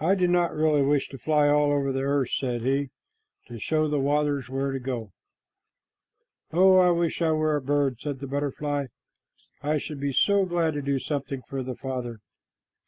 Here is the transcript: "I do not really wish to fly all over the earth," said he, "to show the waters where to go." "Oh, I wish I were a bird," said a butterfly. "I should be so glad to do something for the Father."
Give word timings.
"I 0.00 0.16
do 0.16 0.26
not 0.26 0.52
really 0.52 0.82
wish 0.82 1.08
to 1.10 1.16
fly 1.18 1.48
all 1.48 1.70
over 1.70 1.92
the 1.92 2.02
earth," 2.02 2.30
said 2.32 2.62
he, 2.62 2.90
"to 3.46 3.60
show 3.60 3.86
the 3.86 4.00
waters 4.00 4.48
where 4.48 4.72
to 4.72 4.80
go." 4.80 5.12
"Oh, 6.52 6.78
I 6.78 6.90
wish 6.90 7.22
I 7.22 7.30
were 7.30 7.54
a 7.54 7.62
bird," 7.62 8.00
said 8.00 8.20
a 8.20 8.26
butterfly. 8.26 8.86
"I 9.62 9.78
should 9.78 10.00
be 10.00 10.12
so 10.12 10.44
glad 10.46 10.74
to 10.74 10.82
do 10.82 10.98
something 10.98 11.42
for 11.42 11.62
the 11.62 11.76
Father." 11.76 12.18